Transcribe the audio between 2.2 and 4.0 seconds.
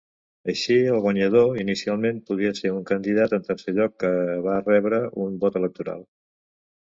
podria ser un candidat en tercer lloc